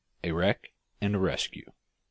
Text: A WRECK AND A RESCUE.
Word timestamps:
A 0.23 0.31
WRECK 0.31 0.71
AND 0.99 1.13
A 1.13 1.19
RESCUE. 1.19 1.73